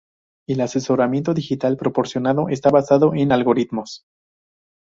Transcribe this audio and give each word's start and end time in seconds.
El 0.47 0.61
asesoramiento 0.61 1.31
digital 1.35 1.77
proporcionado 1.77 2.49
está 2.49 2.71
basado 2.71 3.13
en 3.13 3.31
algoritmos. 3.31 4.01